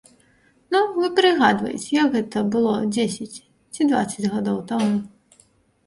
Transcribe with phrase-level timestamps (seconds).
[0.75, 3.31] Ну, вы прыгадваеце, як гэта было дзесяць
[3.73, 4.95] ці дваццаць гадоў таму.